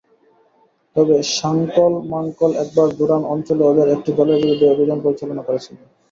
[0.95, 5.85] তবে শাংকল মাংকল একবার দুরান অঞ্চলে ওদের একটি দলের বিরুদ্ধে অভিযান পরিচালনা করেছিলেন।